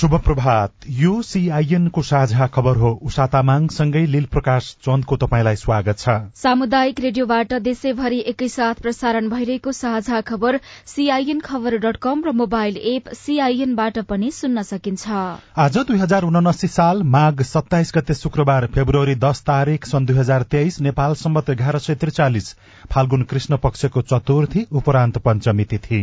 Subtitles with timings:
[0.00, 5.98] शुभ प्रभात यो सीआईएन को साझा खबर हो। उषा तामाङसँगै लील प्रकाश चन्दको तपाईँलाई स्वागत
[5.98, 12.76] छ। सामुदायिक रेडियोबाट देशैभरि एकैसाथ प्रसारण भइरहेको साझा खबर सीआईएन खबर डट कम र मोबाइल
[12.92, 15.18] एप सीआईएनबाट पनि सुन्न सकिन्छ।
[15.58, 20.48] आज दुई हजार उनासी साल माघ सत्ताइस गते शुक्रबार फेब्रुअरी दश तारीक सन् दुई हजार
[20.48, 22.48] तेइस नेपाल सम्मत एघार सय त्रिचालिस
[22.90, 26.02] फाल्गुन कृष्ण पक्षको चतुर्थी उपरान्त पञ्चमी तिथि।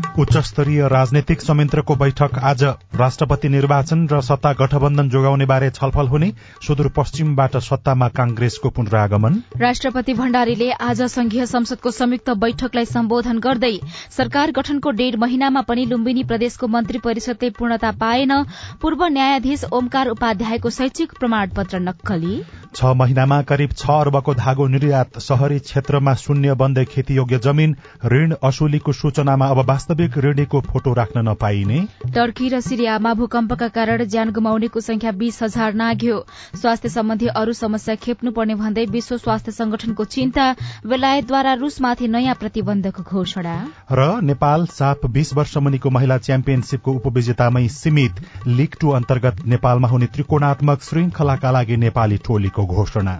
[0.19, 2.63] उच्च स्तरीय राजनैतिक संयन्त्रको बैठक आज।
[2.95, 6.31] राष्ट्रपति निर्वाचन र सत्ता गठबन्धन जोगाउने बारे छलफल हुने
[6.67, 13.71] सुदूरपश्चिमबाट सत्तामा कांग्रेसको पुनरागमन। राष्ट्रपति भण्डारीले आज संघीय संसदको संयुक्त बैठकलाई सम्बोधन गर्दै
[14.11, 18.33] सरकार गठनको डेढ़ महिनामा पनि लुम्बिनी प्रदेशको मन्त्री परिषदले पूर्णता पाएन।
[18.81, 22.41] पूर्व न्यायाधीश ओमकार उपाध्यायको शैक्षिक प्रमाणपत्र नक्कली।
[22.75, 27.75] छ महिनामा करिब छ अर्बको धागो निर्यात शहरी क्षेत्रमा शून्य बन्दै खेतीयोग्य जमीन
[28.07, 31.79] ऋण असुलीको सूचनामा अब वास्तविक ऋणीको फोटो राख्न नपाइने।
[32.15, 37.95] टर्की र सिरियामा भूकम्पका कारण ज्यान गुमाउनेको संख्या बीस हजार नाग्यो। स्वास्थ्य सम्बन्धी अरू समस्या
[37.95, 43.55] खेप्नुपर्ने भन्दै विश्व स्वास्थ्य संगठनको चिन्ता बेलायतद्वारा रूसमाथि नयाँ प्रतिबन्धको घोषणा।
[43.91, 50.05] र नेपाल साप बीस वर्ष मुनिको महिला च्याम्पियनशीपको उपविजेतामै सीमित लीग टू अन्तर्गत नेपालमा हुने
[50.05, 53.19] त्रिकोणात्मक श्रृंखलाका लागि नेपाली टोलीको घोषणा।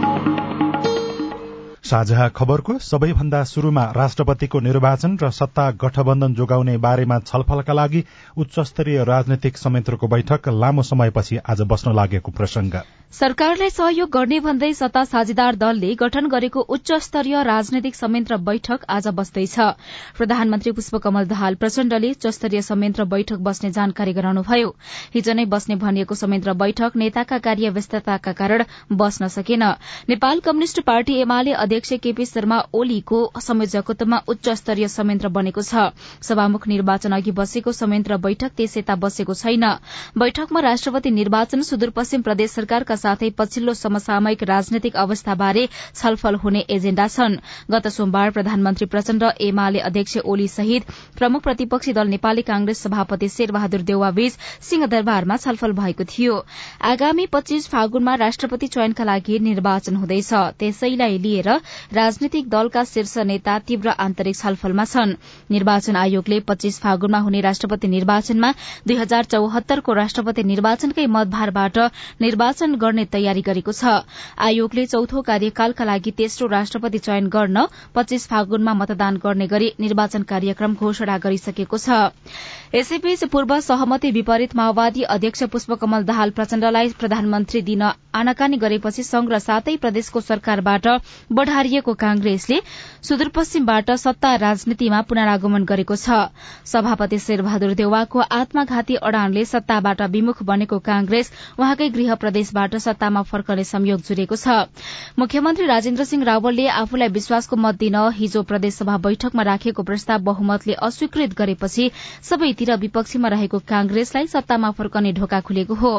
[1.91, 8.03] साझा खबरको सबैभन्दा शुरूमा राष्ट्रपतिको निर्वाचन र सत्ता गठबन्धन जोगाउने बारेमा छलफलका लागि
[8.37, 12.81] उच्च स्तरीय राजनैतिक संयन्त्रको बैठक लामो समयपछि आज बस्न लागेको प्रसंग
[13.13, 19.07] सरकारलाई सहयोग गर्ने भन्दै सत्ता साझेदार दलले गठन गरेको उच्च स्तरीय राजनैतिक संयन्त्र बैठक आज
[19.17, 19.55] बस्दैछ।
[20.17, 24.69] प्रधानमन्त्री पुष्पकमल दाहाल प्रचण्डले उच्च स्तरीय संयन्त्र बैठक बस्ने जानकारी गराउनुभयो।
[25.15, 28.63] हिज नै बस्ने भनिएको संयन्त्र बैठक नेताका कार्य व्यस्तताका कारण
[28.93, 29.63] बस्न सकेन।
[30.09, 35.89] नेपाल कम्युनिष्ट पार्टी एमाले अध्यक्ष केपी शर्मा ओलीको संयोजकत्वमा उच्च स्तरीय संयन्त्र बनेको छ।
[36.21, 39.65] सभामुख निर्वाचन अघि बसेको संयन्त्र बैठक त्यसयता बसेको छैन।
[40.13, 47.39] बैठकमा राष्ट्रपति निर्वाचन सुदूरपश्चिम प्रदेश सरकारका साथै पछिल्लो समसामयिक राजनैतिक अवस्थाबारे छलफल हुने एजेण्डा छन्।
[47.71, 50.85] गत सोमबार प्रधानमन्त्री प्रचण्ड एमाले अध्यक्ष ओली सहित
[51.17, 54.37] प्रमुख प्रतिपक्षी दल नेपाली कांग्रेस सभापति शेरबहादुर देउवाबीच
[54.69, 56.37] सिंहदरबारमा छलफल भएको थियो।
[56.85, 61.49] आगामी पच्चीस फागुनमा राष्ट्रपति चयनका लागि निर्वाचन हुँदैछ। त्यसैलाई लिएर
[61.93, 65.13] राजनैतिक दलका शीर्ष नेता तीव्र आन्तरिक छलफलमा छन्।
[65.51, 68.51] निर्वाचन आयोगले पच्चीस फागुनमा हुने राष्ट्रपति निर्वाचनमा
[68.87, 71.77] दुई हजार चौहत्तरको राष्ट्रपति निर्वाचनकै मतभारबाट
[72.21, 73.95] निर्वाचन गर्ने तयारी गरेको छ।
[74.41, 77.65] आयोगले चौथो कार्यकालका लागि तेस्रो राष्ट्रपति चयन गर्न
[77.95, 82.11] पच्चीस फागुनमा मतदान गर्ने गरी निर्वाचन कार्यक्रम घोषणा गरिसकेको छ।
[82.75, 89.39] यसैबीच पूर्व सहमति विपरीत माओवादी अध्यक्ष पुष्पकमल दाहाल प्रचण्डलाई प्रधानमन्त्री दिन आनाकानी गरेपछि संघ र
[89.39, 90.87] सातै प्रदेशको सरकारबाट
[91.31, 92.59] बढ़ारिएको कांग्रेसले
[93.03, 96.31] सुदूरपश्चिमबाट सत्ता राजनीतिमा पुनरागमन गरेको छ।
[96.65, 104.01] सभापति शेरबहादुर देउवाको आत्मघाती अड़ानले सत्ताबाट विमुख बनेको कांग्रेस उहाँकै गृह प्रदेशबाट सत्तामा फर्कने संयोग
[104.03, 104.67] जुरेको छ।
[105.19, 111.33] मुख्यमन्त्री राजेन्द्र सिंह रावलले आफूलाई विश्वासको मत दिन हिजो प्रदेशसभा बैठकमा राखेको प्रस्ताव बहुमतले अस्वीकृत
[111.37, 111.89] गरेपछि
[112.23, 115.93] सबैतिर विपक्षीमा रहेको कांग्रेसलाई सत्तामा फर्कने ढोका खुलेको हो।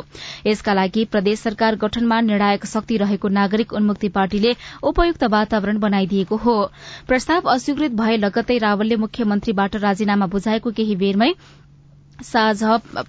[0.47, 6.55] यसका लागि प्रदेश सरकार गठनमा निर्णायक शक्ति रहेको नागरिक उन्मुक्ति पार्टीले उपयुक्त वातावरण बनाइदिएको हो।
[7.07, 11.31] प्रस्ताव अस्वीकृत भए लगत्तै रावलले मुख्यमन्त्रीबाट राजीनामा बुझाएको केही बेरमै
[12.23, 12.59] साझ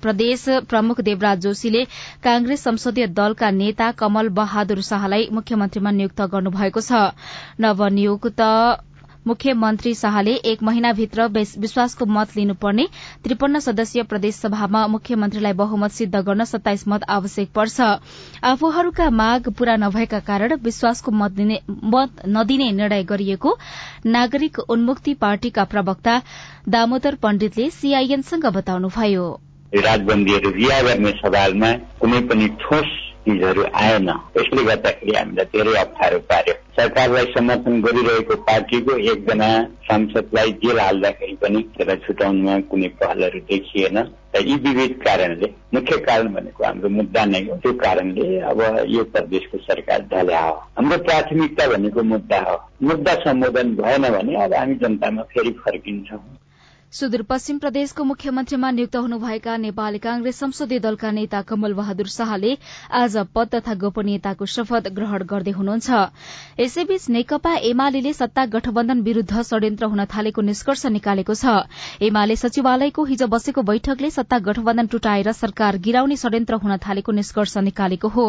[0.01, 1.83] प्रदेश प्रमुख देवराज जोशीले
[2.23, 7.13] कांग्रेस संसदीय दलका नेता कमल बहादुर शाहलाई मुख्यमन्त्रीमा नियुक्त गर्नुभएको छ।
[7.59, 8.41] नवनियुक्त
[9.27, 12.85] मुख्यमन्त्री शाहले एक महिनाभित्र विश्वासको मत लिनुपर्ने
[13.23, 17.81] त्रिपन्न सदस्यीय प्रदेशसभामा मुख्यमन्त्रीलाई बहुमत सिद्ध गर्न सत्ताइस मत आवश्यक पर्छ।
[18.43, 23.57] आफूहरूका माग पूरा नभएका कारण विश्वासको मत नदिने निर्णय गरिएको
[24.07, 26.21] नागरिक उन्मुक्ति पार्टीका प्रवक्ता
[26.69, 29.25] दामोदर पण्डितले सीआईएनसँग बताउनुभयो।
[29.73, 31.71] राजबन्दीहरू रिहा गर्ने सवालमा
[32.01, 32.89] कुनै पनि ठोस
[33.25, 39.49] चिजहरू आएन। यसले गर्दाखेरि हामीलाई धेरै अप्ठ्यारो पार्यो। सरकारलाई समर्थन गरिरहेको पार्टीको एकजना
[39.87, 43.97] सांसदलाई जेल हाल्दाखेरि पनि त्यसलाई छुटाउनुमा कुनै पहलहरू देखिएन।
[44.35, 49.03] र यी विविध कारणले मुख्य कारण भनेको हाम्रो मुद्दा नै हो। त्यो कारणले अब यो
[49.13, 54.75] प्रदेशको सरकार ढल्या हो। हाम्रो प्राथमिकता भनेको मुद्दा हो। मुद्दा सम्बोधन भएन भने अब हामी
[54.75, 56.23] जनतामा फेरि फर्किन्छौँ।
[56.93, 62.51] सुदूरपश्चिम प्रदेशको मुख्यमन्त्रीमा नियुक्त हुनुभएका नेपाली कांग्रेस संसदीय दलका नेता कमल बहादुर शाहले
[62.93, 65.89] आज पद तथा गोपनीयताको शपथ ग्रहण गर्दै हुनुहुन्छ।
[66.59, 71.55] यसैबीच नेकपा एमाले सत्ता गठबन्धन विरूद्ध षड्यन्त्र हुन थालेको निष्कर्ष निकालेको छ।
[72.03, 78.07] एमाले सचिवालयको हिज बसेको बैठकले सत्ता गठबन्धन टुटाएर सरकार गिराउने षड्यन्त्र हुन थालेको निष्कर्ष निकालेको
[78.09, 78.27] हो।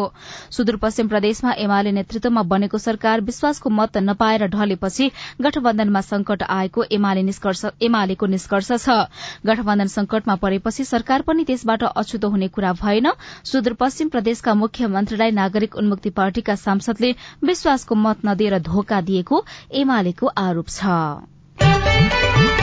[0.57, 5.11] सुदूरपश्चिम प्रदेशमा एमाले नेतृत्वमा बनेको सरकार विश्वासको मत नपाएर ढलेपछि
[5.41, 12.47] गठबन्धनमा संकट आएको एमालेको निष्कर्ष निष्कर्ष छ गठबन्धन संकटमा परेपछि सरकार पनि त्यसबाट अछुतो हुने
[12.47, 13.11] कुरा भएन।
[13.43, 22.54] सुदूरपश्चिम प्रदेशका मुख्यमन्त्रीलाई नागरिक उन्मुक्ति पार्टीका सांसदले विश्वासको मत नदिएर धोका दिएको एमालेको आरोप छ।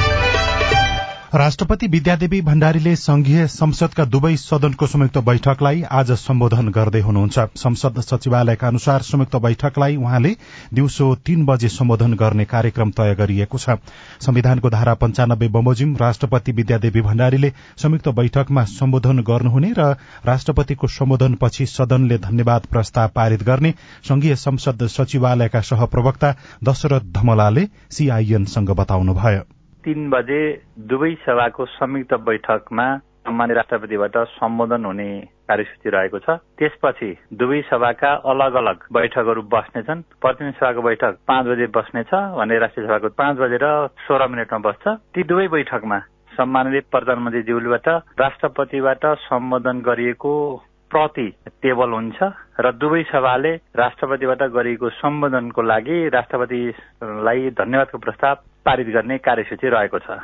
[1.33, 8.67] राष्ट्रपति विद्यादेवी भण्डारीले संघीय संसदका दुवै सदनको संयुक्त बैठकलाई आज सम्बोधन गर्दै हुनुहुन्छ। संसद सचिवालयका
[8.69, 10.35] अनुसार संयुक्त बैठकलाई उहाँले
[10.75, 13.77] दिउँसो तीन बजे सम्बोधन गर्ने कार्यक्रम तय गरिएको छ।
[14.21, 19.89] संविधानको धारा पञ्चानब्बे बमोजिम राष्ट्रपति विद्यादेवी भण्डारीले संयुक्त बैठकमा सम्बोधन गर्नुहुने र
[20.27, 23.75] राष्ट्रपतिको सम्बोधनपछि सदनले धन्यवाद प्रस्ताव पारित गर्ने
[24.05, 26.35] संघीय संसद सचिवालयका सहप्रवक्ता
[26.65, 30.41] दशरथ धमलाले सीआईएनसँग बताउनुभयो। तीन बजे
[30.91, 32.87] दुवै सभाको संयुक्त बैठकमा
[33.27, 35.09] सम्मान्य राष्ट्रपतिबाट सम्बोधन हुने
[35.49, 41.67] कार्यसूची रहेको छ। त्यसपछि दुवै सभाका अलग अलग बैठकहरू बस्नेछन्। प्रतिनिधि सभाको बैठक पाँच बजे
[41.77, 43.67] बस्नेछ भने राष्ट्रिय सभाको पाँच बजेर
[44.07, 44.85] सोह्र मिनटमा बस्छ।
[45.15, 45.99] ती दुवै बैठकमा
[46.33, 47.89] सम्मानित प्रधानमन्त्रीज्यूबाट
[48.21, 50.33] राष्ट्रपतिबाट सम्बोधन गरिएको
[50.91, 51.27] प्रति
[51.63, 52.19] टेबल हुन्छ
[52.61, 58.35] र दुवै सभाले राष्ट्रपतिबाट गरिएको सम्बोधनको लागि राष्ट्रपतिलाई धन्यवादको प्रस्ताव
[58.67, 60.19] पारित गर्ने कार्यसूची रहेको छ।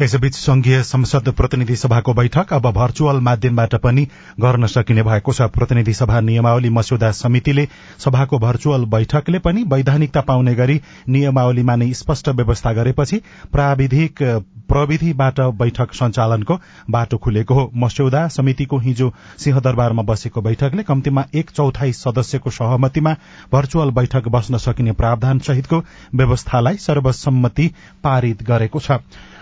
[0.00, 4.06] यसैबीच संघीय संसद प्रतिनिधि सभाको बैठक अब भर्चुअल माध्यमबाट पनि
[4.40, 7.66] गर्न सकिने भएको छ। प्रतिनिधि सभा नियमावली मस्यौदा समितिले
[7.98, 13.20] सभाको भर्चुअल बैठकले पनि वैधानिकता पाउने गरी नियमावलीमा नै स्पष्ट व्यवस्था गरेपछि
[13.52, 14.22] प्राविधिक
[14.68, 16.58] प्रविधिबाट बैठक सञ्चालनको
[16.90, 23.14] बाटो खुलेको हो। मस्यौदा समितिको हिजो सिंहदरबारमा बसेको बैठकले कम्तीमा एक चौथाई सदस्यको सहमतिमा
[23.52, 25.82] भर्चुअल बैठक बस्न सकिने प्रावधान सहितको
[26.14, 27.67] व्यवस्थालाई सर्वसम्मति
[28.04, 28.98] पारित गरेको छ।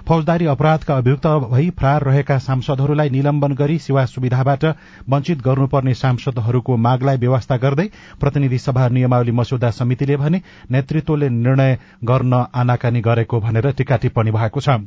[0.09, 4.65] फौजदारी अपराधका अभियुक्त भई फरार रहेका सांसदहरूलाई निलम्बन गरी सेवा सुविधाबाट
[5.11, 7.89] वञ्चित गर्नुपर्ने सांसदहरूको मागलाई व्यवस्था गर्दै
[8.21, 14.61] प्रतिनिधि सभा नियमावली मस्यौदा समितिले भने नेतृत्वले निर्णय गर्न आनाकानी गरेको भनेर टीका टिप्पणी भएको
[14.61, 14.79] छ।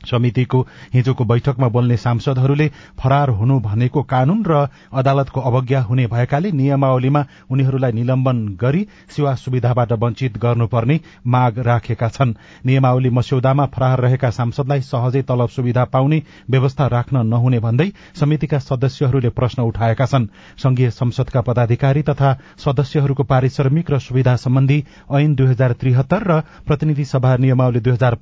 [0.00, 0.60] समितिको
[0.94, 2.66] हिजोको बैठकमा बोल्ने सांसदहरूले
[2.98, 9.92] फरार हुनु भनेको कानून र अदालतको अवज्ञा हुने भएकाले नियमावलीमा उनीहरूलाई निलम्बन गरी सेवा सुविधाबाट
[9.92, 12.34] वञ्चित गर्नुपर्ने माग राखेका छन्।
[12.66, 17.90] नियमावली मस्यौदामा फरार रहेका सांसदलाई सहजै तलब सुविधा पाउने व्यवस्था राख्न नहुने भन्दै
[18.20, 20.26] समितिका सदस्यहरूले प्रश्न उठाएका छन्।
[20.58, 24.78] संघीय संसदका पदाधिकारी तथा सदस्यहरूको पारिश्रमिक र सुविधा सम्बन्धी
[25.12, 28.14] ऐन दुई हजार त्रिहत्तर र प्रतिनिधि सभा नियमावली दुई हजार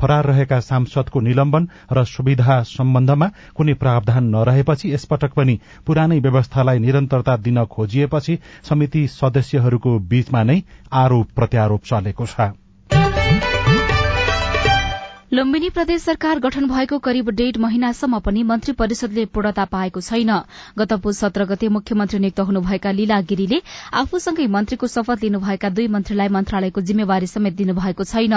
[0.00, 7.36] फरार रहेका सांसदको निलम्बन र सुविधा सम्बन्धमा कुनै प्रावधान नरहेपछि यसपटक पनि पुरानै व्यवस्थालाई निरन्तरता
[7.40, 8.38] दिन खोजिएपछि
[8.68, 10.58] समिति सदस्यहरूको बीचमा नै
[10.96, 12.50] आरोप प्रत्यारोप चलेको छ।
[15.32, 20.30] लुम्बिनी प्रदेश सरकार गठन भएको करिब डेढ़ महिनासम्म पनि मन्त्री परिषदले पूर्णता पाएको छैन।
[20.78, 23.60] गत पुस सत्र गते मुख्यमन्त्री नियुक्त हुनुभएका लीला गिरीले
[23.94, 28.34] आफूसँगै मन्त्रीको शपथ लिनुभएका दुई मन्त्रीलाई मन्त्रालयको जिम्मेवारी समेत दिनुभएको छैन।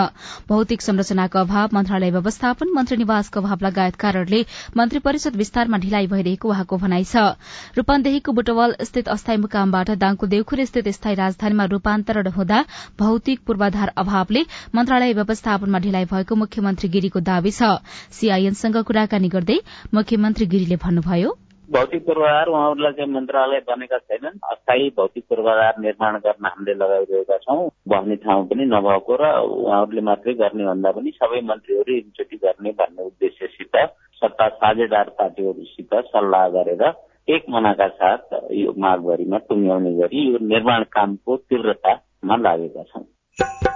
[0.50, 4.43] भौतिक संरचनाको अभाव मन्त्रालय व्यवस्थापन मन्त्री निवासको अभाव लगायत कारणले
[4.77, 7.25] मन्त्री परिषद विस्तारमा ढिलाइ भइरहेको उहाँको भनाइ छ।
[7.73, 12.63] रूपन्देहीको बुटवल स्थित अस्थायी मुकामबाट दाङको देउखुर स्थित स्थायी राजधानीमा रूपान्तरण हुँदा
[13.01, 14.45] भौतिक पूर्वाधार अभावले
[14.75, 17.79] मन्त्रालय व्यवस्थापनमा ढिलाइ भएको मुख्यमन्त्री मुख्यमन्त्री गिरीको दावी छ।
[18.11, 19.57] सीआईएनसँग कुराकानी गर्दै
[19.95, 21.29] मुख्यमन्त्री गिरीले भन्नुभयो।
[21.69, 27.71] भौतिक पूर्वाधार उहाँहरूलाई चाहिँ मन्त्रालय बनेका छैनन्। अस्थायी भौतिक पूर्वाधार निर्माण गर्न हामीले लगाइरहेका छौँ
[27.87, 33.01] बस्ने ठाउँ पनि नभएको र उहाँहरूले मात्रै गर्ने भन्दा पनि सबै मन्त्रीहरू एकचोटि गर्ने भन्ने
[33.05, 33.75] उद्देश्यसित
[34.21, 36.83] सत्ता साझेदार पार्टीहरूसित सल्लाह गरेर
[37.31, 43.72] एक मनाका साथ यो माघभरिमा टुङ्ग्याउने गरी यो निर्माण कामको तीव्रतामा लागेका छौँ।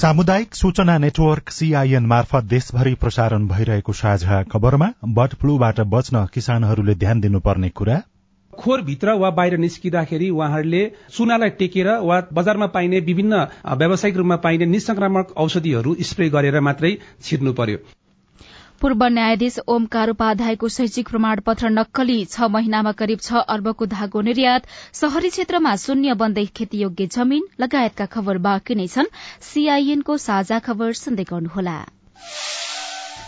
[0.00, 4.88] सामुदायिक सूचना नेटवर्क सीआईएन मार्फत देशभरि प्रसारण भइरहेको साझा खबरमा
[5.18, 7.98] बर्ड फ्लूबाट बच्न किसानहरूले ध्यान दिनुपर्ने कुरा।
[8.52, 13.44] खोरभित्र वा बाहिर निस्किँदाखेरि उहाँहरूले चुनालाई टेकेर वा बजारमा पाइने विभिन्न
[13.76, 17.78] व्यावसायिक रूपमा पाइने निसंक्रामक औषधिहरू स्प्रे गरेर मात्रै छिर्नु पर्यो।
[18.80, 25.30] पूर्व न्यायाधीश ओमकार उपाध्यायको शैक्षिक प्रमाणपत्र नक्कली छ महिनामा करिब छ अर्बको धागो निर्यात शहरी
[25.30, 29.12] क्षेत्रमा शून्य बन्दै खेतीयोग्य जमीन लगायतका खबर बाँकी नै छन्।
[29.44, 31.78] सीआईएनको साझा खबर सुन्दै गर्नुहोला।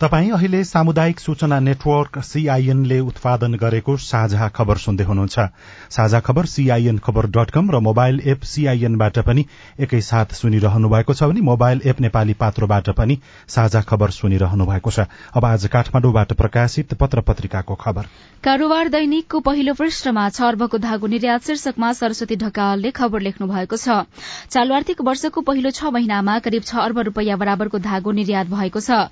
[0.00, 5.46] तपाई अहिले सामुदायिक सूचना नेटवर्क सीआईएनले उत्पादन गरेको साझा खबर सुन्दै हुनुहुन्छ।
[5.90, 9.44] साझा खबर सीआईएन खबर डट कम र मोबाइल एप सीआईएनबाट पनि
[9.82, 15.10] एकैसाथ सुनिरहनु भएको छ भने मोबाइल एप नेपाली पात्रोबाट पनि साझा खबर सुनिरहनु भएको छ।
[15.34, 18.06] अब आज काठमाडौँबाट प्रकाशित पत्र पत्रिकाको खबर।
[18.44, 24.06] कारोबार दैनिकको पहिलो पृष्ठमा छ अर्बको धागो निर्यात शीर्षकमा सरस्वती ढकालले खबर लेख्नु भएको छ।
[24.46, 29.02] चालु आर्थिक वर्षको पहिलो छ महिनामा करिब छ अर्ब रूपियाँ बराबरको धागो निर्यात भएको छ।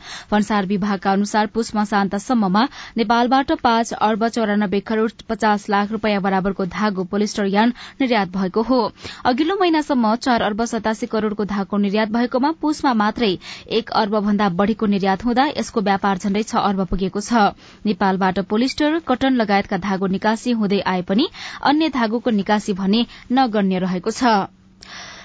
[0.77, 2.67] विभागका अनुसार पुष मसान्तसम्ममा
[2.97, 8.81] नेपालबाट पाँच अर्ब चौरानब्बे करोड़ पचास लाख रूपियाँ बराबरको धागो पोलिस्टर यान निर्यात भएको हो।
[9.27, 13.31] अघिल्लो महिनासम्म चार अर्ब सतासी करोड़को धागो निर्यात भएकोमा पुषमा मात्रै
[13.73, 17.47] एक अर्ब भन्दा बढ़ीको निर्यात हुँदा यसको व्यापार झण्डै छ अर्ब पुगेको छ।
[17.87, 21.29] नेपालबाट पोलिस्टर कटन लगायतका धागो निकासी हुँदै आए पनि
[21.63, 24.56] अन्य धागोको निकासी भने नगण्य रहेको छ।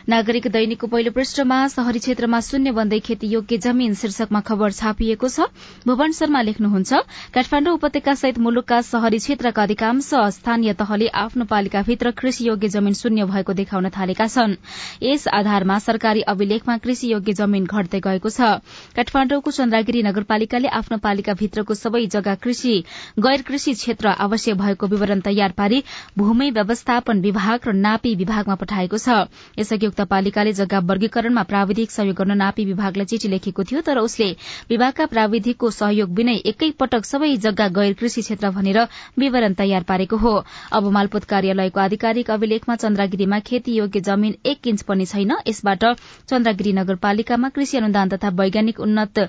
[0.10, 5.46] नागरिक दैनिकको पहिलो पृष्ठमा शहरी क्षेत्रमा शून्य बन्दै खेतीयोग्य जमीन शीर्षकमा खबर छापिएको छ।
[5.86, 6.94] भुवन शर्मा लेख्नुहुन्छ
[7.34, 13.54] काठमाण्डु उपत्यका सहित मुलुकका शहरी क्षेत्रका अधिकांश स्थानीय तहले आफ्नो पालिकाभित्र कृषियोग्य जमीन शून्य भएको
[13.54, 14.56] देखाउन थालेका छन्।
[15.04, 18.58] यस आधारमा सरकारी अभिलेखमा कृषियोग्य जमीन घट्दै गएको छ।
[18.98, 22.74] काठमाण्डुको चन्द्रगिरी नगरपालिकाले आफ्नो पालिकाभित्रको सबै जग्गा कृषि
[23.22, 25.84] गैर कृषि क्षेत्र आवश्यक भएको विवरण तयार पारी
[26.18, 29.30] भूमि व्यवस्थापन विभाग र नापी विभागमा पठाएको छ।
[29.60, 34.30] यसअघि उक्त पालिकाले जग्गा वर्गीकरणमा प्राविधिक सहयोग गर्न नापी विभागलाई चिठी लेखेको थियो तर उसले
[34.70, 38.80] विभागका प्राविधिकको सहयोग बिनै एकै पटक सबै जग्गा गैर कृषि क्षेत्र भनेर
[39.20, 40.34] विवरण तयार पारेको हो।
[40.72, 45.84] अब मालपोत कार्यालयको आधिकारिक अभिलेखमा चन्द्रगिरीमा खेती योग्य जमीन एक इन्च पनि छैन। यसबाट
[46.30, 49.20] चन्द्रगिरी नगरपालिकामा कृषि अनुदान तथा वैज्ञानिक उन्नत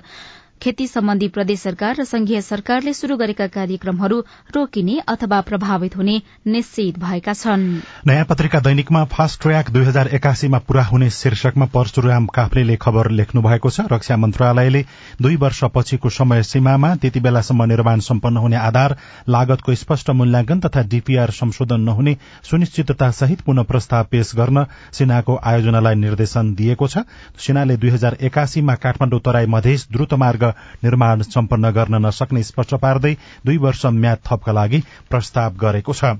[0.63, 4.19] खेती सम्बन्धी प्रदेश सरकार र संघीय सरकारले शुरू गरेका कार्यक्रमहरू
[4.55, 6.15] रोकिने अथवा प्रभावित हुने
[6.47, 7.63] निश्चित भएका छन्।
[8.07, 13.41] नयाँ पत्रिका दैनिकमा फास्ट ट्र्याक दुई हजार एकासीमा पूरा हुने शीर्षकमा परशुराम काफ्लेले खबर लेख्नु
[13.43, 14.83] भएको छ। रक्षा मन्त्रालयले
[15.19, 18.95] दुई वर्ष पछिको समय सीमामा त्यति बेलासम्म निर्माण सम्पन्न हुने आधार
[19.27, 22.15] लागतको स्पष्ट मूल्याङ्कन तथा डीपीआर संशोधन नहुने
[22.51, 27.05] सुनिश्चितता सहित पुनः प्रस्ताव पेश गर्न सेनाको आयोजनालाई निर्देशन दिएको छ।
[27.41, 30.51] सेनाले दुई हजार एकासीमा काठमाडौँ तराई मधेस द्रुत मार्ग
[30.83, 33.13] निर्माण सम्पन्न गर्न नसक्ने स्पष्ट पार्दै
[33.45, 36.17] दुई वर्ष म्याद थपका लागि प्रस्ताव गरेको छ।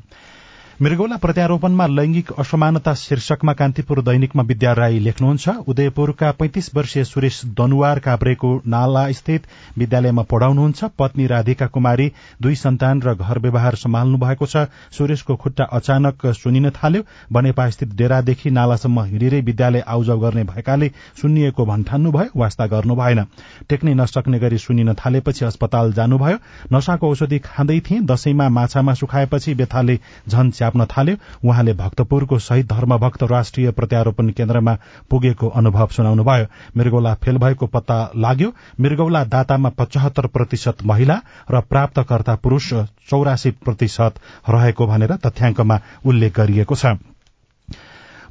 [0.84, 8.00] मृगौला प्रत्यारोपणमा लैंगिक असमानता शीर्षकमा कान्तिपुर दैनिकमा विद्या राई लेख्नुहुन्छ। उदयपुरका पैंतिस वर्षीय सुरेश दनुवार
[8.00, 9.46] काभ्रेको नाला स्थित
[9.78, 12.12] विद्यालयमा पढ़ाउनुहुन्छ। पत्नी राधिका कुमारी
[12.42, 17.96] दुई सन्तान र घर व्यवहार सम्हाल्नु भएको छ। सुरेशको खुट्टा अचानक सुनिन थाल्यो। बनेपा स्थित
[17.96, 23.24] डेरादेखि नालासम्म हिँडेरै विद्यालय आउजाउ गर्ने भएकाले सुन्निएको भन्ठान्नु भयो वास्ता गर्नु भएन।
[23.70, 26.38] टेक्नै नसक्ने गरी सुनिन थालेपछि अस्पताल जानुभयो।
[26.74, 31.16] नशाको औषधि खाँदै थिए। दशैंमा माछामा सुखाएपछि बेथाले झन च्याप्न थाल्यो।
[31.46, 34.74] उहाँले भक्तपुरको शहीद धर्मभक्त राष्ट्रिय प्रत्यारोपण केन्द्रमा
[35.10, 36.46] पुगेको अनुभव सुनाउनुभयो।
[36.78, 38.50] मृगौला फेल भएको पत्ता लाग्यो।
[38.82, 42.74] मृगौला दातामा पचहत्तर प्रतिशत महिला र प्राप्तकर्ता पुरूष
[43.10, 44.14] चौरासी प्रतिशत
[44.50, 47.13] रहेको भनेर तथ्याङ्कमा उल्लेख गरिएको छ।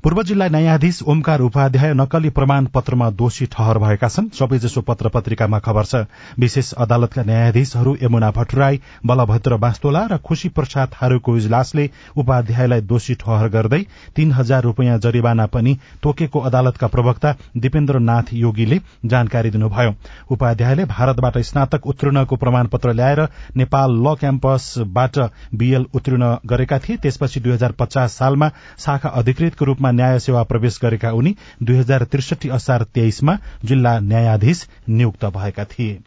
[0.03, 5.59] पूर्व जिल्ला न्यायाधीश ओमकार उपाध्याय नक्कली प्रमाण पत्रमा दोषी ठहर भएका छन्। सबैजसो पत्र पत्रिकामा
[5.63, 5.95] खबर छ।
[6.43, 13.49] विशेष अदालतका न्यायाधीशहरू यमुना भट्टराई बलभद्र बास्तोला र खुशी प्रसाद थारूको इजलासले उपाध्यायलाई दोषी ठहर
[13.49, 13.81] गर्दै
[14.17, 19.95] तीन हजार रूपियाँ जरिवाना पनि तोकेको अदालतका प्रवक्ता दिपेन्द्र नाथ योगीले जानकारी दिनुभयो।
[20.31, 23.23] उपाध्यायले भारतबाट स्नातक उत्तीर्णको प्रमाणपत्र ल्याएर
[23.57, 25.19] नेपाल ल क्याम्पसबाट
[25.55, 30.79] बीएल उत्तीर्ण गरेका थिए। त्यसपछि दुई हजार पचास सालमा शाखा अधिकृतको रूपमा न्याय सेवा प्रवेश
[30.83, 35.99] गरेका उनी दुई हजार त्रिसठी असार तेइसमा जिल्ला न्यायाधीश नियुक्त भएका थिए।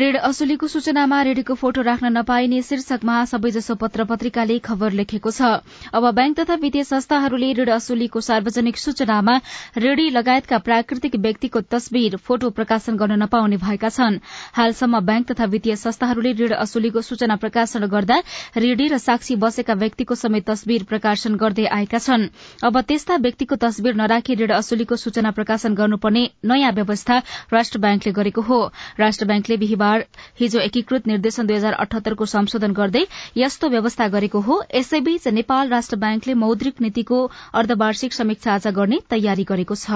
[0.00, 5.62] ऋण असुलीको सूचनामा ऋणीको फोटो राख्न नपाइने शीर्षकमा सबैजसो पत्र पत्रिकाले खबर लेखेको छ।
[5.94, 9.36] अब ब्याङ्क तथा वित्तीय संस्थाहरूले ऋण असुलीको सार्वजनिक सूचनामा
[9.78, 14.18] ऋणी लगायतका प्राकृतिक व्यक्तिको तस्विर फोटो प्रकाशन गर्न नपाउने भएका छन्।
[14.52, 18.18] हालसम्म ब्याङ्क तथा वित्तीय संस्थाहरूले ऋण असुलीको सूचना प्रकाशन गर्दा
[18.58, 22.26] ऋणी र साक्षी बसेका व्यक्तिको समेत तस्विर प्रकाशन गर्दै आएका छन्।
[22.66, 27.22] अब त्यस्ता व्यक्तिको तस्विर नराखी ऋण असुलीको सूचना प्रकाशन गर्नुपर्ने नयाँ व्यवस्था
[27.54, 28.60] राष्ट्र ब्याङ्कले गरेको हो।
[28.98, 30.04] राष्ट्र ब्याङ्कले बिहिबार
[30.40, 33.04] हिजो एकीकृत निर्देशन दुई हजार अठहत्तरको संशोधन गर्दै
[33.36, 37.18] यस्तो व्यवस्था गरेको हो। यसैबीच नेपाल राष्ट्र ब्याङ्कले मौद्रिक नीतिको
[37.54, 39.90] अर्धवार्षिक समीक्षा आज गर्ने तयारी गरेको छ।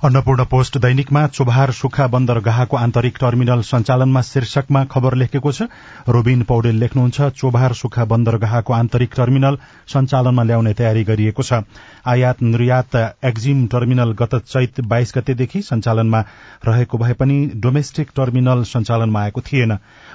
[0.00, 5.68] अन्नपूर्ण पोस्ट दैनिकमा चोभार सुखा बन्दरगाहको आन्तरिक टर्मिनल सञ्चालनमा शीर्षकमा खबर लेखेको छ।
[6.08, 9.58] रोबिन पौडेल लेख्नुहुन्छ चोभार सुखा बन्दरगाहको आन्तरिक टर्मिनल
[9.88, 11.62] सञ्चालनमा ल्याउने तयारी गरिएको छ।
[12.08, 16.24] आयात निर्यात एक्जिम टर्मिनल गत चैत बाइस गतेदेखि सञ्चालनमा
[16.64, 19.72] रहेको भए पनि डोमेस्टिक टर्मिनल सञ्चालनमा आएको थिएन।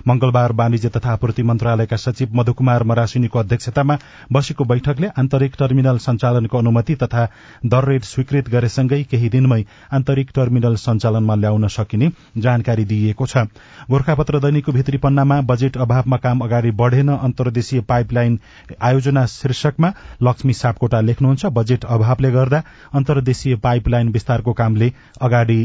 [0.08, 3.98] मंगलबार वाणिज्य तथा आपूर्ति मन्त्रालयका सचिव मधुकुमार मरासिनीको अध्यक्षतामा
[4.32, 7.28] बसेको बैठकले आन्तरिक टर्मिनल सञ्चालनको अनुमति तथा
[7.66, 9.62] दर रेट स्वीकृत गरेसँगै केही दिनमै
[9.94, 13.46] आन्तरिक टर्मिनल सञ्चालनमा ल्याउन सकिने जानकारी दिइएको छ।
[13.92, 18.40] गोर्खापत्र दैनिकको भित्री पन्नामा बजेट अभावमा काम अगाडि बढ़ेन अन्तर्देशीय पाइपलाइन
[18.82, 22.64] आयोजना शीर्षकमा लक्ष्मी सापकोटा लेख्नुहुन्छ बजेट अभावले गर्दा
[22.94, 25.60] अन्तर्देशीय पाइपलाइन विस्तारको कामले अगाडि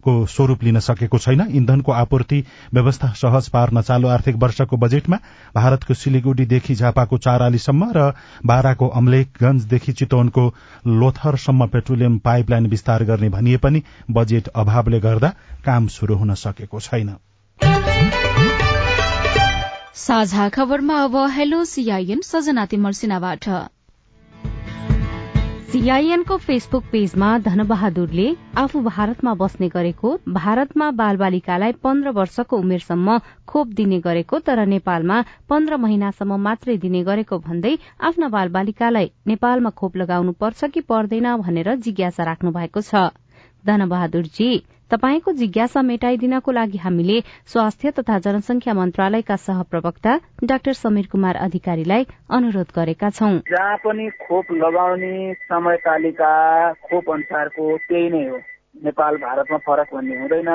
[0.00, 2.42] को स्वरूप लिन सकेको छैन। इन्धनको आपूर्ति
[2.74, 5.16] व्यवस्था सहज पार्न चालू आर्थिक वर्षको बजेटमा
[5.54, 8.12] भारतको सिलिगुडीदेखि झापाको चारालीसम्म र
[8.46, 10.44] बाराको अम्लेखगंजदेखि चितवनको
[10.86, 15.34] लोथरसम्म पेट्रोलियम पाइपलाइन विस्तार गर्ने भनिए पनि बजेट अभावले गर्दा
[15.64, 17.16] काम शुरू हुन सकेको छैन।
[20.00, 23.48] साझा खबरमा अब हेलो सीआईएन सजना तिमल सिन्हाबाट
[25.72, 28.24] सीआईएनको फेसबुक पेजमा धनबहादुरले
[28.58, 35.76] आफू भारतमा बस्ने गरेको भारतमा बालबालिकालाई पन्ध्र वर्षको उमेरसम्म खोप दिने गरेको तर नेपालमा पन्ध्र
[35.84, 37.74] महिनासम्म मात्रै दिने गरेको भन्दै
[38.10, 43.06] आफ्ना बालबालिकालाई नेपालमा खोप लगाउनु पर्छ कि पर्दैन भनेर जिज्ञासा राख्नु भएको छ।
[43.64, 44.50] धनबहादुरजी
[44.90, 52.76] तपाईँको जिज्ञासा मेटाइदिनको लागि हामीले स्वास्थ्य तथा जनसंख्या मन्त्रालयका सहप्रवक्ता डाक्टर समीर कुमार अधिकारीलाई अनुरोध
[52.76, 56.32] गरेका छौं। जहाँ पनि खोप लगाउने समय तालिका
[56.72, 58.38] खोप अनुसारको त्यही नै हो।
[58.74, 60.48] नेपाल भारतमा फरक भन्ने हुँदैन।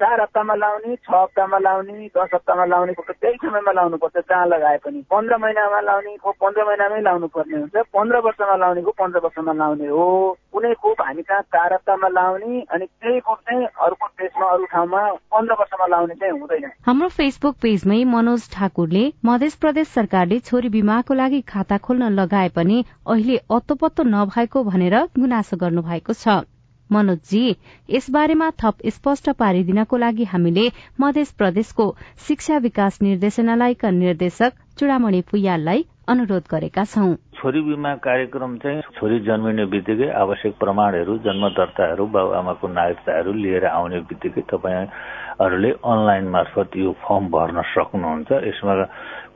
[0.00, 4.76] चार हप्तामा लाउने छ हप्तामा लाउने दस हप्तामा लाउने खोप त्यही समयमा लाउनुपर्छ जहाँ लगाए
[4.84, 9.20] पनि। पन्ध्र महिनामा लाउने खोप पन्ध्र महिनामै लाउनु पर्ने हुन्छ। पन्ध्र वर्षमा लाउने खोप पन्ध्र
[9.24, 10.06] वर्षमा लाउने हो।
[10.52, 15.02] कुनै खोप हामी कहाँ चार हप्तामा लाउने अनि त्यही खोप चाहिँ अर्को देशमा अरू ठाउँमा
[15.34, 21.14] पन्ध्र वर्षमा लाउने चाहिँ हुँदैन। हाम्रो फेसबुक पेजमै मनोज ठाकुरले मध्य प्रदेश सरकारले छोरी बिमाको
[21.14, 26.44] लागि खाता खोल्न लगाए पनि अहिले अत्तो नभएको भनेर गुनासो गर्नु भएको छ।
[26.90, 27.44] मनोजजी
[27.90, 30.66] यसबारेमा थप स्पष्ट पारिदिनको लागि हामीले
[31.00, 31.86] मध्य प्रदेशको
[32.28, 39.64] शिक्षा विकास निर्देशनालयका निर्देशक चुडामणि पुयाललाई अनुरोध गरेका छौं। छोरी बिमा कार्यक्रम चाहिँ छोरी जन्मिने
[39.72, 47.28] बित्तिकै आवश्यक प्रमाणहरू जन्म दर्ताहरू बाबुआमाको नागरिकताहरू लिएर आउने बित्तिकै तपाईँहरूले अनलाइन मार्फत यो फर्म
[47.28, 48.74] भर्न सक्नुहुन्छ। यसमा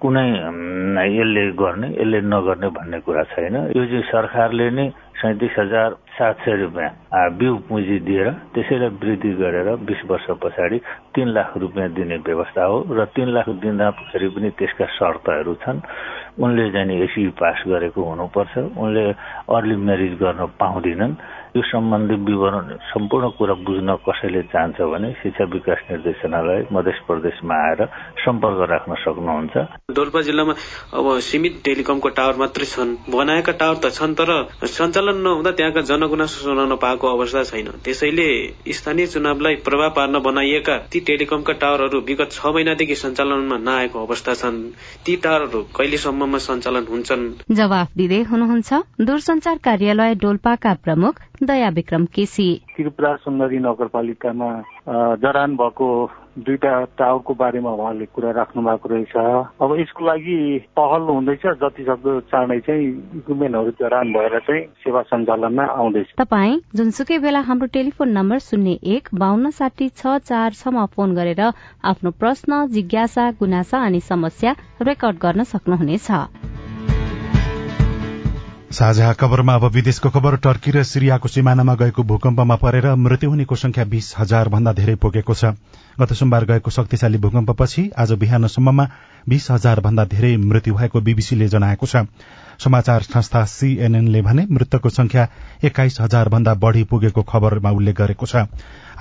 [0.03, 0.29] कुनै
[1.15, 4.87] यसले गर्ने यसले नगर्ने भन्ने कुरा छैन। यो चाहिँ सरकारले नै
[5.23, 10.79] सैतिस हजार सात सय रुपियाँ बिउ पुँजी दिएर त्यसैलाई वृद्धि गरेर बिस वर्ष पछाडि
[11.15, 15.79] तीन लाख रुपियाँ दिने व्यवस्था हो र तीन लाख दिँदाखेरि पनि त्यसका शर्तहरू छन्।
[16.43, 19.05] उनले चाहिँ एसी पास गरेको हुनुपर्छ। उनले
[19.55, 21.15] अर्ली म्यारिज गर्न पाउँदिनन्।
[21.57, 27.81] यो सम्बन्धी विवरण सम्पूर्ण कुरा बुझ्न कसैले चाहन्छ भने शिक्षा विकास निर्देशनालय मध्य प्रदेशमा आएर
[28.25, 29.55] सम्पर्क राख्न सक्नुहुन्छ।
[29.93, 30.55] डोल्पा जिल्लामा
[30.97, 34.31] अब सीमित टेलिकमको टावर मात्रै छन् बनाएका टावर त छन् तर
[34.67, 38.29] सञ्चालन नहुँदा त्यहाँका जनगुनासो सुनाउन पाएको अवस्था छैन। त्यसैले
[38.73, 44.59] स्थानीय चुनावलाई प्रभाव पार्न बनाइएका ती टेलिकमका टावरहरू विगत छ महिनादेखि सञ्चालनमा नआएको अवस्था छन्।
[45.05, 47.29] ती टावरहरू कहिलेसम्ममा सञ्चालन हुन्छन्?
[47.53, 48.73] जवाफ दिँदै हुनुहुन्छ
[49.05, 54.51] दूरसञ्चार कार्यालय डोल्पाका प्रमुख दया विक्रम केसी। त्रिपुरा सुन्दरी नगरपालिकामा
[55.23, 55.89] जरान भएको
[56.39, 59.15] दुईटा टावरको बारेमा उहाँले कुरा राख्नु भएको रहेछ।
[59.61, 60.37] अब यसको लागि
[60.77, 62.87] पहल हुँदैछ जति सक्दो चाँडै चाहिँ
[63.19, 69.09] इक्विपमेन्टहरू जरान भएर चाहिँ सेवा सञ्चालनमा आउँदैछ। तपाईँ जुनसुकै बेला हाम्रो टेलिफोन नम्बर शून्य एक
[69.15, 71.43] बान्न साठी छ चार छमा फोन गरेर
[71.85, 76.11] आफ्नो प्रश्न जिज्ञासा गुनासा अनि समस्या रेकर्ड गर्न सक्नुहुनेछ।
[78.73, 83.85] साझा खबरमा अब विदेशको खबर टर्की र सिरियाको सिमानामा गएको भूकम्पमा परेर मृत्यु हुनेको संख्या
[83.85, 85.53] बीस हजार भन्दा धेरै पुगेको छ।
[86.01, 88.89] गत सोमबार गएको शक्तिशाली भूकम्पपछि आज बिहानसम्ममा
[89.29, 92.09] बीस हजार भन्दा धेरै मृत्यु भएको बीबीसीले जनाएको छ।
[92.59, 95.27] समाचार संस्था सीएनएनले भने मृतकको संख्या
[95.65, 98.49] एक्काइस हजार भन्दा बढ़ी पुगेको खबरमा उल्लेख गरेको छ।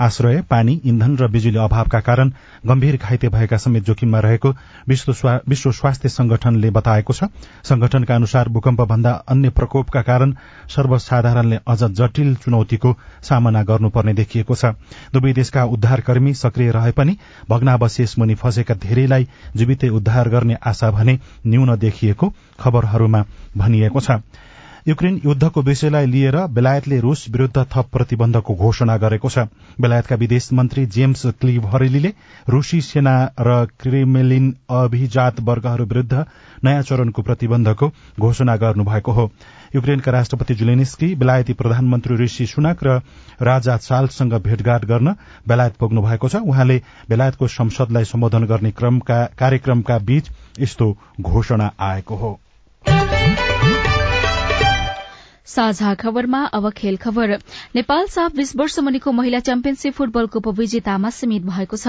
[0.00, 2.32] आश्रय पानी इन्धन र बिजुली अभावका कारण
[2.66, 4.54] गम्भीर घाइते भएका समेत जोखिममा रहेको
[4.88, 7.24] विश्व स्वास्थ्य संगठनले बताएको छ।
[7.64, 10.34] संगठनका अनुसार भूकम्प भन्दा अन्य प्रकोपका कारण
[10.68, 14.74] सर्वसाधारणले अझ जटिल चुनौतीको सामना गर्नुपर्ने देखिएको छ।
[15.14, 17.16] दुवै देशका उद्धारकर्मी सक्रिय रहे पनि
[17.48, 23.24] भग्नावशेष मुनि फँसेका धेरैलाई जीवितै उद्धार गर्ने आशा भने न्यून देखिएको खबरहरूमा
[23.56, 24.20] भनिएको छ।
[24.86, 29.38] युक्रेन युद्धको विषयलाई लिएर बेलायतले रूस विरूद्ध थप प्रतिबन्धको घोषणा गरेको छ।
[29.80, 32.12] बेलायतका विदेश मन्त्री जेम्स क्लिभरेलीले
[32.48, 36.24] रूसी सेना र क्रेमेलिन अभिजात वर्गहरू विरूद्ध
[36.64, 37.90] नयाँ चरणको प्रतिबन्धको
[38.20, 39.30] घोषणा गर्नुभएको हो।
[39.74, 43.00] युक्रेनका राष्ट्रपति जुलेनिस्की बेलायती प्रधानमन्त्री ऋषि सुनाक र
[43.40, 45.14] राजा चार्ल्ससँग भेटघाट गर्न
[45.48, 52.38] बेलायत पुग्नु भएको छ। उहाँले बेलायतको संसदलाई सम्बोधन गर्ने कार्यक्रमका बीच यस्तो घोषणा आएको हो।
[55.46, 57.30] साझा खबरमा अब खेल खबर।
[57.74, 61.88] नेपाल साफ बीस वर्ष मुनिको महिला च्याम्पियनशीप फुटबलको उपविजेतामा सीमित भएको छ।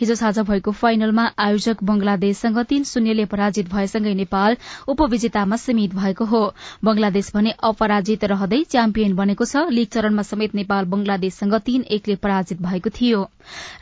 [0.00, 4.56] हिजो साझा भएको फाइनलमा आयोजक बंगलादेशसँग तीन शून्यले पराजित भएसँगै नेपाल
[4.88, 6.42] उपविजेतामा सीमित भएको हो।
[6.84, 12.62] बंगलादेश भने अपराजित रहँदै च्याम्पियन बनेको छ। लीग चरणमा समेत नेपाल बंगलादेशसँग तीन एकले पराजित
[12.62, 13.24] भएको थियो।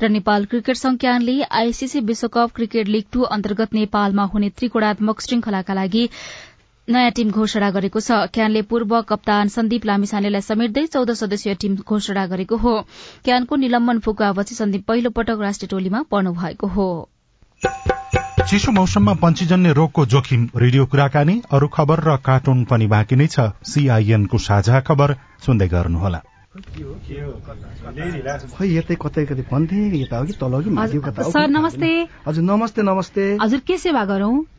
[0.03, 6.09] र नेपाल क्रिकेट संज्ञानले आईसीसी विश्वकप क्रिकेट लीग टू अन्तर्गत नेपालमा हुने त्रिकोणात्मक श्रृंखलाका लागि
[6.89, 12.25] नयाँ टीम घोषणा गरेको छ। क्यानले पूर्व कप्तान सन्दीप लामिछानेलाई समेट्दै चौध सदस्यीय टीम घोषणा
[12.27, 12.73] गरेको हो।
[13.25, 16.89] क्यानको निलम्बन फुकुवापछि सन्दीप पहिलो पटक राष्ट्रिय टोलीमा पर्नु भएको हो।
[18.49, 23.53] चिसो मौसममा पञ्चीजन्य रोगको जोखिम रेडियो कुराकानी अरू खबर र कार्टुन पनि बाँकी नै छ।
[23.69, 26.21] सीआईएनको साझा खबर सुन्दै गर्नुहोला।
[31.29, 31.91] सर नमस्ते।
[32.27, 34.35] हजुर नमस्ते नमस्ते। हजुर के सेवा गरौं?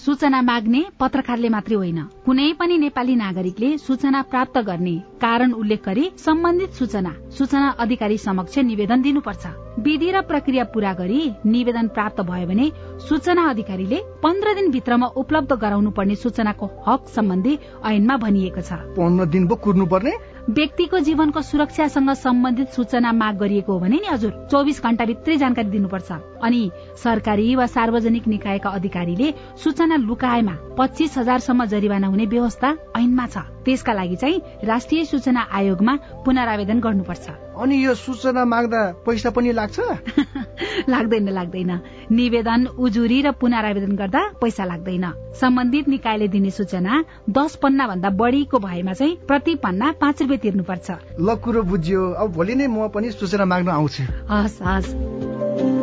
[0.00, 6.04] सूचना माग्ने पत्रकारले मात्रै होइन। कुनै पनि नेपाली नागरिकले सूचना प्राप्त गर्ने कारण उल्लेख गरी
[6.18, 9.44] सम्बन्धित सूचना सूचना अधिकारी समक्ष निवेदन दिनुपर्छ।
[9.78, 12.70] विधि र प्रक्रिया पूरा गरी निवेदन प्राप्त भयो भने
[13.08, 19.26] सूचना अधिकारीले पन्ध्र दिन भित्रमा उपलब्ध गराउनु पर्ने सूचनाको हक सम्बन्धी ऐनमा भनिएको छ। पन्ध्र
[19.28, 20.16] दिन पो कुर्नु पर्ने
[20.50, 25.70] व्यक्तिको जीवनको सुरक्षासँग सम्बन्धित सूचना माग गरिएको हो भने नि हजुर चौबिस घण्टा भित्रै जानकारी
[25.70, 26.10] दिनुपर्छ।
[26.42, 26.70] अनि
[27.04, 33.92] सरकारी वा सार्वजनिक निकायका अधिकारीले सूचना लुकाएमा पच्चिस हजारसम्म जरिवाना हुने व्यवस्था ऐनमा छ। त्यसका
[33.92, 37.28] लागि चाहिँ राष्ट्रिय सूचना आयोगमा पुनरावेदन गर्नुपर्छ।
[37.60, 39.80] अनि यो सूचना माग्दा पैसा पनि लाग्छ?
[40.88, 41.70] लाग्दैन लाग्दैन।
[42.10, 45.04] निवेदन उजुरी र पुनरावेदन गर्दा पैसा लाग्दैन।
[45.40, 50.90] सम्बन्धित निकायले दिने सूचना दस पन्ना भन्दा बढीको भएमा चाहिँ प्रति पन्ना पाँच रुपियाँ तिर्नुपर्छ।
[51.20, 55.79] ल कुरो बुझ्यो। अब भोलि नै म पनि सूचना माग्न आउँछु। हस् हस्।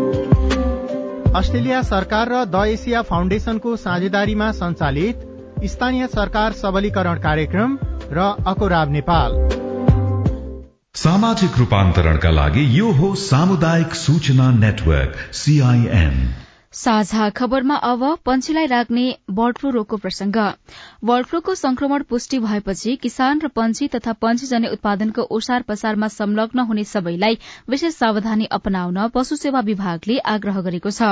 [1.35, 5.19] अस्ट्रेलिया सरकार र द एसिया फाउन्डेशनको साझेदारीमा सञ्चालित
[5.65, 7.77] स्थानीय सरकार सबलीकरण कार्यक्रम
[8.11, 9.37] र अकोराब नेपाल।
[10.95, 19.57] सामाजिक रूपान्तरणका लागि यो हो सामुदायिक सूचना नेटवर्क सीआईएन साझा खबरमा अब पन्छीलाई राख्ने बर्ड
[19.57, 20.35] फ्लू रोगको प्रसंग।
[21.03, 26.83] बर्ड फ्लूको संक्रमण पुष्टि भएपछि किसान र पन्छी तथा पन्छीजन्य उत्पादनको ओसार पसारमा संलग्न हुने
[26.83, 27.37] सबैलाई
[27.69, 31.09] विशेष सावधानी अपनाउन पशु सेवा विभागले आग्रह गरेको छ।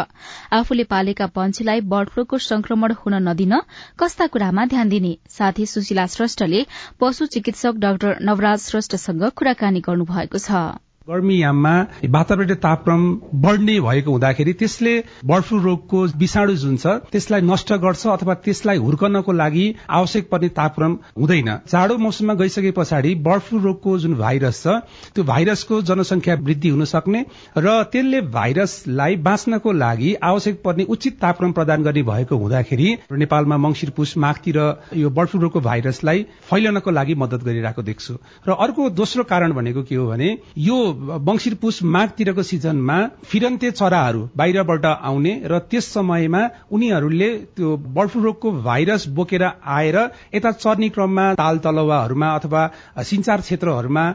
[0.53, 3.59] आफूले पालेका पन्छीलाई बर्ड फ्लूको संक्रमण हुन नदिन
[3.99, 5.17] कस्ता कुरामा ध्यान दिने?
[5.31, 6.65] साथी सुशीला श्रेष्ठले
[6.99, 11.71] पशु चिकित्सक डाक्टर नवराज श्रेष्ठसँग कुराकानी गर्नुभएको छ। गर्मीयाममा
[12.09, 13.01] वातावरणीय तापक्रम
[13.41, 14.93] बढ्ने भएको हुँदाखेरि त्यसले
[15.29, 19.65] बर्ड फ्लू रोगको विषाणु जुन छ त्यसलाई नष्ट गर्छ अथवा त्यसलाई हुर्कनको लागि
[19.97, 24.73] आवश्यक पर्ने तापक्रम हुँदैन। जाडो मौसममा गइसके पछाडि बर्ड फ्लू रोगको जुन भाइरस छ
[25.15, 27.21] त्यो भाइरसको जनसंख्या वृद्धि हुन सक्ने
[27.57, 33.89] र त्यसले भाइरसलाई बाँच्नको लागि आवश्यक पर्ने उचित तापक्रम प्रदान गर्ने भएको हुँदाखेरि नेपालमा मंगिर
[33.97, 34.59] पुष माघतिर
[34.95, 39.83] यो बर्ड फ्लू रोगको भाइरसलाई फैलनको लागि मद्दत गरिरहेको देख्छु। र अर्को दोस्रो कारण भनेको
[39.83, 46.41] के हो भने यो मंगिर पुष माघतिरको सिजनमा फिरन्ते चराहरू बाहिरबाट आउने र त्यस समयमा
[46.71, 49.97] उनीहरूले त्यो बर्ड फ्लू रोगको भाइरस बोकेर आएर
[50.33, 52.61] यता चर्ने क्रममा ताल तलवाहरूमा अथवा
[53.03, 54.05] सिंचार क्षेत्रहरूमा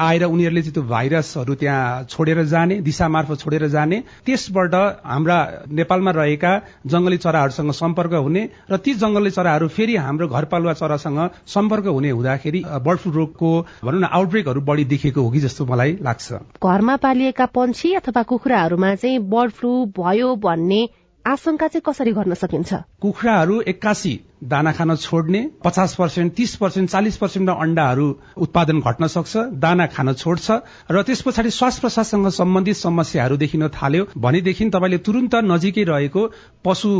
[0.00, 5.38] आएर उनीहरूले त्यो भाइरसहरू त्यहाँ छोडेर जाने दिशा मार्फत छोडेर जाने त्यसबाट हाम्रा
[5.72, 6.52] नेपालमा रहेका
[6.86, 12.64] जंगली चराहरूसँग सम्पर्क हुने र ती जंगली चराहरू फेरि हाम्रो घरपालुवा चरासँग सम्पर्क हुने हुँदाखेरि
[12.84, 13.50] बर्ड फ्लू रोगको
[13.84, 16.32] भनौँ न आउटब्रेकहरू बढी देखिएको हो कि जस्तो मलाई लाग्छ। लाग्छ।
[16.64, 20.88] घरमा पालिएका पंक्षी अथवा कुखुराहरूमा चाहिँ बर्ड फ्लू भयो भन्ने
[21.26, 22.74] आशंका चाहिँ कसरी गर्न सकिन्छ?
[23.00, 29.36] कुखुराहरू एक्कासी। दाना खान छोड्ने पचास पर्सेन्ट तीस पर्सेन्ट चालिस पर्सेन्टमा अण्डाहरू उत्पादन घट्न सक्छ
[29.58, 30.50] दाना खान छोड्छ
[30.90, 36.22] र त्यस पछाडि श्वास प्रश्वाससँग सम्बन्धित समस्याहरू देखिन थाल्यो भनेदेखि तपाईँले तुरन्त नजिकै रहेको
[36.64, 36.90] पशु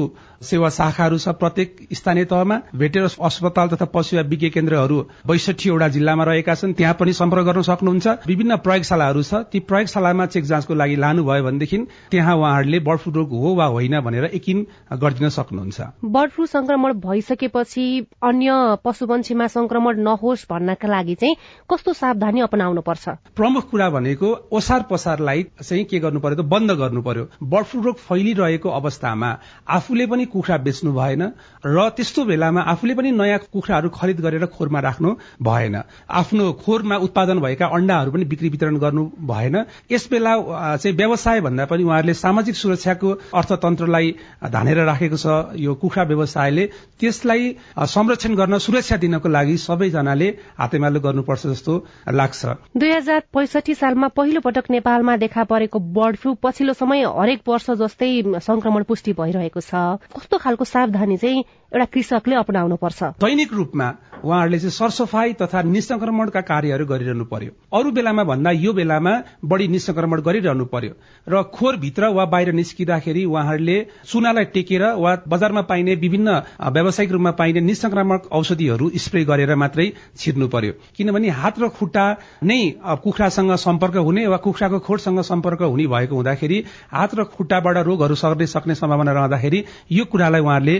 [0.43, 6.55] सेवा शाखाहरू छ प्रत्येक स्थानीय तहमा भेटेर अस्पताल तथा पशु विज्ञ केन्द्रहरू बैसठीवटा जिल्लामा रहेका
[6.55, 11.43] छन् त्यहाँ पनि सम्पर्क गर्न सक्नुहुन्छ। विभिन्न प्रयोगशालाहरू छ ती प्रयोगशालामा चेक जाँचको लागि लानुभयो
[11.45, 11.79] भनेदेखि
[12.11, 14.67] त्यहाँ उहाँहरूले बर्ड फ्लू रोग हो वा होइन भनेर यकिन
[15.01, 15.81] गरिदिन सक्नुहुन्छ।
[16.17, 21.37] बर्ड फ्लू संक्रमण भइसके भइसकेपछि अन्य पशुपन्छीमा संक्रमण नहोस् भन्नका लागि चाहिँ
[21.71, 26.71] कस्तो सावधानी अपनाउनु पर्छ प्रमुख कुरा भनेको ओसार पसारलाई चाहिँ के गर्नु पर्यो त बन्द
[26.79, 29.31] गर्नु पर्यो। बर्ड फ्लू रोग फैलिरहेको अवस्थामा
[29.69, 31.23] आफूले पनि कुखुरा बेच्नु भएन
[31.67, 37.39] र त्यस्तो बेलामा आफूले पनि नयाँ कुखुराहरू खरिद गरेर खोरमा राख्नु भएन। आफ्नो खोरमा उत्पादन
[37.41, 39.57] भएका अण्डाहरू पनि बिक्री वितरण गर्नु भएन।
[39.91, 40.35] यस बेला
[40.77, 44.15] चाहिँ व्यवसाय भन्दा पनि उहाँहरूले सामाजिक सुरक्षाको अर्थतन्त्रलाई
[44.53, 45.27] धानेर राखेको छ।
[45.59, 46.67] यो कुखुरा व्यवसायले
[47.01, 50.29] त्यस त्यसलाई संरक्षण गर्न सुरक्षा दिनको लागि सबैजनाले
[50.61, 51.73] हातेमालो गर्नुपर्छ जस्तो
[52.13, 52.45] लाग्छ।
[52.77, 57.71] दुई हजार पैसठी सालमा पहिलो पटक नेपालमा देखा परेको बर्ड फ्लू पछिल्लो समय हरेक वर्ष
[57.81, 58.11] जस्तै
[58.45, 63.87] संक्रमण पुष्टि भइरहेको छ। कस्तो खालको सावधानी चाहिँ एउटा कृषकले अपनाउनु पर्छ। दैनिक रूपमा
[64.25, 69.13] उहाँहरूले चाहिँ सरसफाई तथा निसंक्रमणका कार्यहरू गरिरहनु पर्यो। अरू बेलामा भन्दा यो बेलामा
[69.45, 70.93] बढ़ी निसंक्रमण गरिरहनु पर्यो।
[71.29, 76.31] र खोर भित्र वा बाहिर निस्किँदाखेरि उहाँहरूले चुनालाई टेकेर वा बजारमा पाइने विभिन्न
[76.63, 82.07] व्यावसायिक रूपमा पाइने निसंक्रामक औषधिहरू स्प्रे गरेर मात्रै छिर्नु पर्यो। किनभने हात र खुट्टा
[82.45, 82.61] नै
[83.03, 88.47] कुखुरासँग सम्पर्क हुने वा कुखुराको खोरसँग सम्पर्क हुने भएको हुँदाखेरि हात र खुट्टाबाट रोगहरू सर्ने
[88.47, 90.77] सक्ने सम्भावना रहँदाखेरि यो कुरालाई उहाँहरूले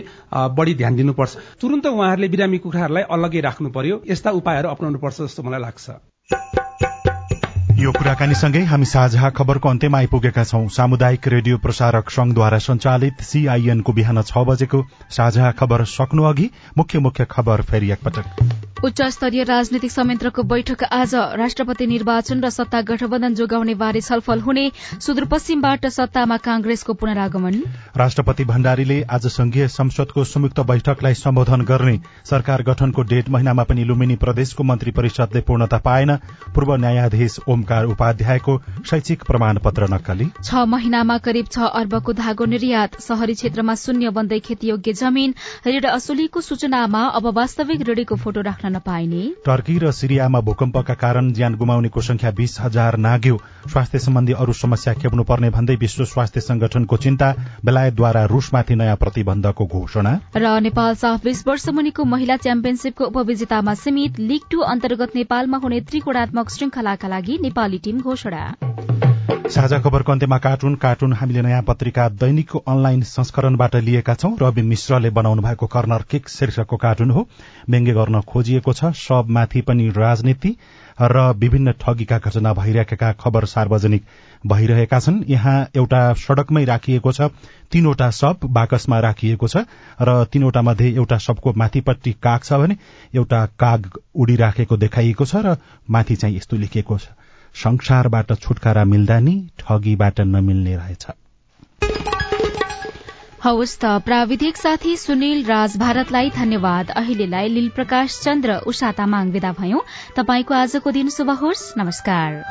[0.57, 5.41] बढ़ी ध्यान दिनुपर्छ। तुरन्त उहाँहरूले बिरामी कुखुराहरूलाई अलग्गै राख्नु पर्यो। यस्ता उपायहरू अप्नाउनु पर्छ जस्तो
[5.41, 6.64] मलाई लाग्छ।
[7.85, 14.21] यो कुराकानीसँगै हामी साझा खबरको अन्त्यमा आइपुगेका छौं। सामुदायिक रेडियो प्रसारक संघद्वारा संचालित सीआईएनको बिहान
[14.23, 14.81] छ बजेको
[15.13, 18.25] साझा खबर सक्नु अघि मुख्य मुख्य खबर फेरि एकपटक।
[18.85, 24.65] उच्च स्तरीय राजनीतिक संयन्त्रको बैठक आज। राष्ट्रपति निर्वाचन र सत्ता गठबन्धन जोगाउने बारे छलफल हुने
[25.01, 27.55] सुदूरपश्चिमबाट सत्तामा कांग्रेसको पुनरागमन।
[27.97, 34.15] राष्ट्रपति भण्डारीले आज संघीय संसदको संयुक्त बैठकलाई सम्बोधन गर्ने। सरकार गठनको डेढ महिनामा पनि लुम्बिनी
[34.17, 36.15] प्रदेशको मन्त्री परिषदले पूर्णता पाएन।
[36.55, 37.39] पूर्व न्यायाधीश
[37.75, 43.75] ओमकार उपाध्यायको शैक्षिक प्रमाण पत्र नक्कली। छ महिनामा करिब छ अर्बको धागो निर्यात शहरी क्षेत्रमा
[43.75, 45.33] शून्य बन्दै खेतीयोग्य जमीन
[45.67, 51.55] ऋण असुलीको सूचनामा अब वास्तविक ऋणीको फोटो राख्न नपाइने। टर्की र सिरियामा भूकम्पका कारण ज्यान
[51.55, 56.97] गुमाउनेको संख्या बीस हजार नाग्यो। स्वास्थ्य सम्बन्धी अरू समस्या खेप्नु पर्ने भन्दै विश्व स्वास्थ्य संगठनको
[56.97, 57.33] चिन्ता
[57.65, 64.19] बेलायतद्वारा रूसमाथि नयाँ प्रतिबन्धको घोषणा। र नेपाल साफ बीस वर्ष मुनिको महिला च्याम्पियनशीपको उपविजेतामा सीमित
[64.21, 68.55] लीग टू अन्तर्गत नेपालमा हुने त्रिकोणात्मक श्रृंखलाका लागि नेपाली टीम घोषणा।
[69.45, 75.09] साझा खबरको अन्त्यमा कार्टुन कार्टुन हामीले नयाँ पत्रिका दैनिकको अनलाइन संस्करणबाट लिएका छौं। रवि मिश्रले
[75.09, 77.27] बनाउनु भएको कर्नर किक शीर्षकको कार्टुन हो।
[77.69, 80.55] व्यङ्ग्य गर्न खोजिएको छ सबमाथि पनि राजनीति
[81.01, 84.03] र विभिन्न ठगीका घटना भइरहेका खबर सार्वजनिक
[84.47, 87.29] भइरहेका छन्। यहाँ एउटा सड़कमै राखिएको छ
[87.71, 89.65] तीनवटा शव बाकसमा राखिएको छ
[90.01, 92.77] र तीनवटा मध्ये एउटा शवको माथिपट्टि काग छ भने
[93.15, 95.57] एउटा काग उडिराखेको देखाइएको छ र
[95.89, 97.07] माथि चाहिँ यस्तो लेखिएको छ।
[97.55, 101.05] संसारबाट छुटकारा मिल्दा नि ठगीबाट नमिल्ने रहेछ।
[103.43, 109.51] हवस् त प्राविधिक साथी सुनिल राज भारतलाई धन्यवाद। अहिलेलाई लील प्रकाश चन्द्र उषा तामाङ विदा
[109.51, 109.79] भयौं।
[110.17, 112.43] तपाईँको आजको दिन शुभ होस्। नमस्कार।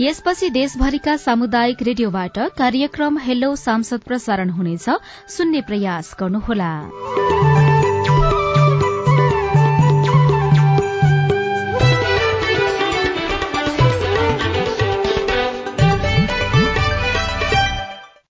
[0.00, 4.86] यसपछि देशभरिका सामुदायिक रेडियोबाट कार्यक्रम हेलो सांसद प्रसारण हुनेछ।
[5.28, 6.72] सुन्ने प्रयास गर्नुहोला।